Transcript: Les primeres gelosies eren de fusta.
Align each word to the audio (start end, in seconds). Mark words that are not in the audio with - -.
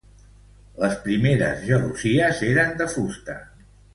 Les 0.83 0.95
primeres 1.03 1.61
gelosies 1.67 2.43
eren 2.49 2.75
de 2.83 2.87
fusta. 2.97 3.39